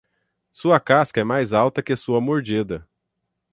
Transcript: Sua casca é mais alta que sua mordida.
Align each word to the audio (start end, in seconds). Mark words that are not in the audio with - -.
Sua 0.51 0.79
casca 0.79 1.21
é 1.21 1.23
mais 1.23 1.53
alta 1.53 1.83
que 1.83 1.95
sua 1.95 2.19
mordida. 2.19 2.89